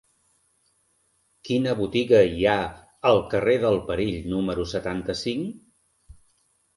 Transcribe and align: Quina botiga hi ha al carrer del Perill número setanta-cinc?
Quina 1.49 1.75
botiga 1.81 2.21
hi 2.37 2.47
ha 2.51 2.55
al 3.09 3.21
carrer 3.33 3.55
del 3.65 3.77
Perill 3.91 4.17
número 4.31 4.65
setanta-cinc? 4.73 6.17